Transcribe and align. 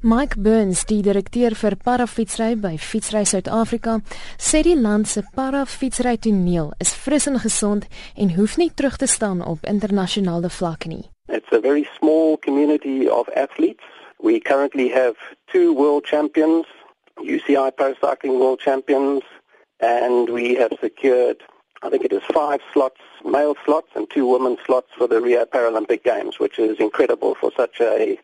Mike 0.00 0.36
Burns, 0.38 0.84
die 0.86 1.00
direkteur 1.02 1.56
vir 1.58 1.74
parafietsry 1.82 2.52
by 2.62 2.76
Fietsry 2.78 3.24
Suid-Afrika, 3.26 3.96
sê 4.38 4.60
die 4.62 4.76
land 4.78 5.08
se 5.10 5.24
parafietsry 5.34 6.12
toneel 6.22 6.68
is 6.78 6.92
fris 6.94 7.26
en 7.26 7.40
gesond 7.42 7.88
en 8.14 8.30
hoef 8.36 8.54
nie 8.62 8.70
terug 8.70 8.94
te 9.02 9.08
staan 9.10 9.42
op 9.42 9.66
internasionale 9.66 10.52
vlak 10.54 10.86
nie. 10.86 11.10
It's 11.26 11.50
a 11.50 11.58
very 11.58 11.82
small 11.98 12.38
community 12.38 13.08
of 13.10 13.26
athletes. 13.34 13.82
We 14.22 14.38
currently 14.38 14.86
have 14.94 15.18
two 15.50 15.74
world 15.74 16.06
champions, 16.06 16.70
UCI 17.18 17.74
paracycling 17.74 18.38
world 18.38 18.62
champions, 18.62 19.26
and 19.82 20.30
we 20.30 20.54
have 20.54 20.78
secured 20.78 21.42
I 21.82 21.90
think 21.90 22.04
it 22.04 22.12
is 22.12 22.22
five 22.32 22.60
slots, 22.72 23.00
male 23.24 23.54
slots 23.64 23.90
and 23.94 24.10
two 24.10 24.26
women's 24.26 24.58
slots 24.66 24.90
for 24.96 25.06
the 25.06 25.20
Rio 25.20 25.44
Paralympic 25.44 26.02
Games, 26.02 26.38
which 26.38 26.58
is 26.58 26.78
incredible 26.78 27.36
for 27.36 27.52
such 27.56 27.80
a 27.80 28.18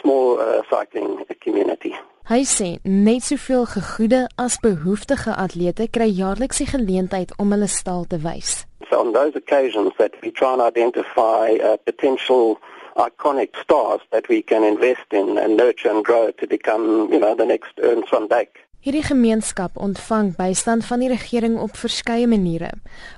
small 0.00 0.38
uh, 0.38 0.62
cycling 0.70 1.24
community. 1.40 1.94
Hy 2.28 2.42
sê 2.44 2.66
net 2.84 3.24
soveel 3.24 3.64
gegoede 3.72 4.26
as 4.36 4.58
behoeftige 4.60 5.32
atlete 5.32 5.86
kry 5.88 6.10
jaarliks 6.12 6.60
die 6.60 6.68
geleentheid 6.68 7.32
om 7.40 7.54
hulle 7.54 7.68
staal 7.72 8.04
te 8.04 8.18
wys. 8.20 8.66
So 8.90 9.00
on 9.00 9.14
those 9.14 9.36
occasions 9.36 9.96
that 9.96 10.12
we 10.20 10.30
try 10.30 10.52
and 10.52 10.60
identify 10.60 11.56
uh, 11.56 11.76
potential 11.84 12.58
iconic 12.98 13.56
stars 13.56 14.00
that 14.10 14.28
we 14.28 14.42
can 14.42 14.62
invest 14.64 15.08
in 15.10 15.38
and 15.38 15.56
nurture 15.56 15.90
and 15.90 16.04
grow 16.04 16.30
to 16.32 16.46
become, 16.46 17.08
you 17.12 17.18
know, 17.18 17.34
the 17.34 17.46
next 17.46 17.72
Ernst 17.80 18.10
van 18.10 18.28
Dijk. 18.28 18.67
Hierdie 18.78 19.02
gemeenskap 19.02 19.74
ontvang 19.74 20.36
bystand 20.38 20.84
van 20.86 21.00
die 21.02 21.08
regering 21.10 21.56
op 21.58 21.72
verskeie 21.76 22.28
maniere. 22.30 22.68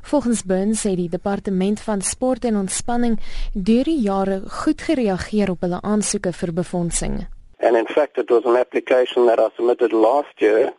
Volgens 0.09 0.41
Burns 0.48 0.86
sê 0.86 0.95
die 0.96 1.10
departement 1.12 1.83
van 1.84 2.00
sport 2.00 2.46
en 2.48 2.56
ontspanning 2.56 3.19
deur 3.52 3.84
die 3.84 3.98
jare 4.00 4.38
goed 4.62 4.80
gereageer 4.80 5.52
op 5.52 5.60
hulle 5.60 5.83
aansoeke 5.84 6.33
vir 6.33 6.55
befondsing. 6.62 7.19
And 7.60 7.77
in 7.77 7.92
fact 7.92 8.16
it 8.16 8.33
was 8.33 8.48
an 8.48 8.56
application 8.56 9.28
that 9.28 9.38
I 9.38 9.52
submitted 9.56 9.92
last 9.92 10.41
year 10.41 10.73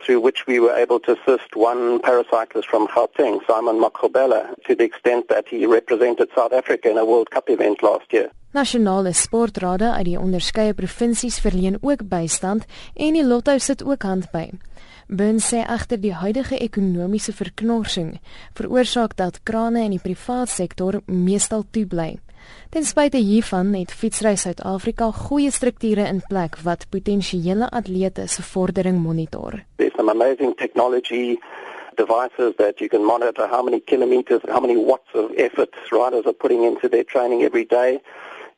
through 0.00 0.24
which 0.24 0.46
we 0.46 0.58
were 0.60 0.80
able 0.80 1.00
to 1.00 1.12
assist 1.12 1.54
one 1.54 2.00
paracyclist 2.00 2.72
from 2.72 2.88
Gauteng, 2.88 3.44
Simon 3.46 3.76
Makobela, 3.84 4.48
to 4.64 4.74
the 4.74 4.84
extent 4.84 5.28
that 5.28 5.46
he 5.46 5.66
represented 5.66 6.30
South 6.34 6.54
Africa 6.54 6.88
in 6.88 6.96
a 6.96 7.04
World 7.04 7.30
Cup 7.30 7.50
event 7.50 7.82
last 7.82 8.10
year. 8.10 8.30
Nasionale 8.52 9.14
sportrade 9.16 9.86
uit 9.96 10.04
die 10.04 10.18
onderskeie 10.20 10.74
provinsies 10.76 11.38
verleen 11.40 11.78
ook 11.80 12.02
bystand 12.08 12.66
en 12.94 13.14
die 13.16 13.24
Lotto 13.24 13.54
sit 13.58 13.80
ook 13.84 14.04
hand 14.04 14.26
by. 14.32 14.50
Burns 15.08 15.46
sê 15.54 15.62
agter 15.64 15.96
die 16.02 16.12
huidige 16.12 16.58
ekonomiese 16.60 17.32
verknorsing 17.32 18.18
veroorsaak 18.58 19.16
dat 19.16 19.38
krane 19.48 19.86
in 19.86 19.94
die 19.96 20.02
privaat 20.04 20.52
sektor 20.52 21.00
meestal 21.06 21.64
toe 21.70 21.86
bly. 21.88 22.10
Ten 22.68 22.84
spyte 22.84 23.22
hiervan 23.24 23.72
het 23.72 23.94
Fietsry 23.96 24.34
Suid-Afrika 24.36 25.08
goeie 25.16 25.50
strukture 25.50 26.04
in 26.04 26.20
plek 26.28 26.60
wat 26.66 26.84
potensiële 26.92 27.70
atlete 27.72 28.26
se 28.28 28.42
vordering 28.42 29.00
monitor. 29.00 29.62
There's 29.76 29.96
some 29.96 30.12
amazing 30.12 30.52
technology 30.60 31.38
devices 31.96 32.52
that 32.56 32.80
you 32.80 32.88
can 32.88 33.04
monitor 33.04 33.48
how 33.48 33.62
many 33.62 33.80
kilometers, 33.80 34.44
how 34.48 34.60
many 34.60 34.76
watts 34.76 35.14
of 35.14 35.32
effort 35.36 35.72
riders 35.90 36.26
are 36.26 36.36
putting 36.36 36.64
into 36.64 36.88
their 36.88 37.04
training 37.04 37.42
every 37.42 37.64
day. 37.64 38.00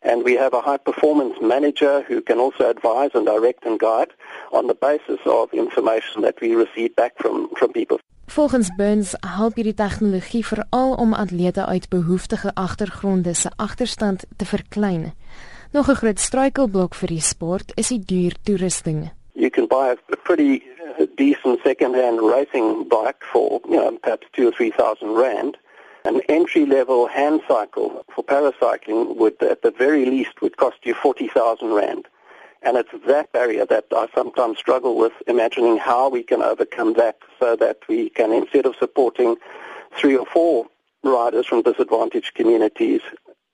And 0.04 0.22
we 0.22 0.36
have 0.36 0.52
a 0.52 0.60
high 0.60 0.82
performance 0.88 1.36
manager 1.40 2.04
who 2.08 2.20
can 2.20 2.38
also 2.38 2.68
advise 2.68 3.10
and 3.14 3.26
direct 3.26 3.64
and 3.64 3.78
guide 3.78 4.12
on 4.52 4.66
the 4.66 4.76
basis 4.88 5.20
of 5.24 5.52
information 5.52 6.22
that 6.22 6.36
we 6.40 6.54
receive 6.54 6.94
back 6.94 7.12
from, 7.16 7.48
from 7.56 7.72
people. 7.72 7.98
Volgens 8.26 8.70
Burns 8.76 9.14
help 9.20 9.54
hierdie 9.60 9.74
tegnologie 9.74 10.46
veral 10.46 10.94
om 10.94 11.12
atlete 11.12 11.66
uit 11.66 11.88
behoeftige 11.88 12.54
agtergronde 12.54 13.34
se 13.34 13.50
agterstand 13.56 14.24
te 14.36 14.44
verklein. 14.44 15.12
Nog 15.72 15.88
'n 15.88 15.94
groot 15.94 16.20
struikelblok 16.20 16.94
vir 16.94 17.08
die 17.08 17.20
sport 17.20 17.72
is 17.74 17.88
die 17.88 18.02
duur 18.04 18.34
toerusting. 18.42 19.10
You 19.32 19.50
can 19.50 19.66
buy 19.66 19.90
a 19.90 20.16
pretty 20.22 20.62
uh, 20.62 21.06
decent 21.14 21.60
second-hand 21.62 22.20
racing 22.20 22.88
bike 22.88 23.24
for, 23.32 23.60
you 23.68 23.76
know, 23.76 23.98
perhaps 24.00 24.26
2 24.30 24.46
or 24.46 24.52
3000 24.52 25.16
rand. 25.16 25.56
An 26.06 26.20
entry-level 26.28 27.06
hand 27.06 27.40
cycle 27.48 28.04
for 28.14 28.22
paracycling 28.22 29.16
would, 29.16 29.42
at 29.42 29.62
the 29.62 29.70
very 29.70 30.04
least, 30.04 30.42
would 30.42 30.58
cost 30.58 30.76
you 30.82 30.92
40,000 30.92 31.72
rand. 31.72 32.06
And 32.60 32.76
it's 32.76 32.90
that 33.06 33.32
barrier 33.32 33.64
that 33.64 33.86
I 33.90 34.08
sometimes 34.14 34.58
struggle 34.58 34.98
with 34.98 35.14
imagining 35.26 35.78
how 35.78 36.10
we 36.10 36.22
can 36.22 36.42
overcome 36.42 36.92
that 36.94 37.16
so 37.40 37.56
that 37.56 37.78
we 37.88 38.10
can, 38.10 38.32
instead 38.32 38.66
of 38.66 38.76
supporting 38.76 39.36
three 39.96 40.14
or 40.14 40.26
four 40.26 40.66
riders 41.02 41.46
from 41.46 41.62
disadvantaged 41.62 42.34
communities, 42.34 43.00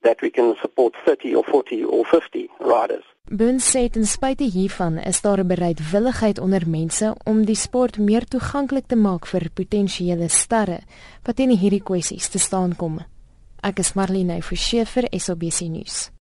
that 0.03 0.21
we 0.21 0.29
can 0.29 0.55
support 0.61 0.93
30 1.05 1.33
or 1.35 1.45
40 1.45 1.85
or 1.85 2.03
50 2.03 2.49
riders. 2.59 3.03
Burns 3.31 3.63
sê 3.63 3.87
ten 3.87 4.03
spyte 4.03 4.43
hiervan 4.43 4.97
is 4.99 5.21
daar 5.21 5.39
'n 5.39 5.47
bereidwilligheid 5.47 6.39
onder 6.39 6.69
mense 6.69 7.15
om 7.23 7.45
die 7.45 7.55
sport 7.55 7.97
meer 7.97 8.25
toeganklik 8.25 8.87
te 8.87 8.95
maak 8.95 9.25
vir 9.25 9.49
potensiële 9.53 10.27
sterre 10.27 10.79
wat 11.23 11.39
in 11.39 11.49
hierdie 11.49 11.83
kwessies 11.83 12.27
te 12.27 12.39
staan 12.39 12.75
kom. 12.75 12.99
Ek 13.63 13.79
is 13.79 13.93
Marlene 13.93 14.41
Forsie 14.41 14.85
vir 14.85 15.07
SABC 15.19 15.61
nuus. 15.61 16.11